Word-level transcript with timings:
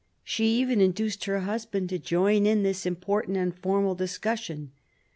Sh$ 0.23 0.39
even 0.39 0.81
induced 0.81 1.25
her 1.25 1.41
husband 1.41 1.89
to 1.89 1.99
join 1.99 2.47
in 2.47 2.63
this 2.63 2.87
important 2.87 3.37
and 3.37 3.53
formal 3.55 3.93
discussion. 3.93 4.71